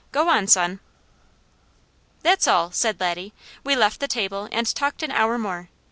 "Go 0.11 0.29
on, 0.29 0.47
son!" 0.47 0.79
"That's 2.23 2.47
all!" 2.47 2.71
said 2.71 2.99
Laddie. 2.99 3.33
"We 3.63 3.75
left 3.75 3.99
the 3.99 4.07
table 4.07 4.49
and 4.51 4.65
talked 4.73 5.03
an 5.03 5.11
hour 5.11 5.37
more. 5.37 5.69